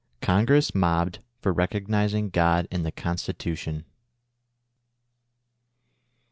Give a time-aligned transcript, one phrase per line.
[0.23, 3.85] CONGRESS MOBBED FOR RECOGNIZING GOD IN THE CONSTITUTION.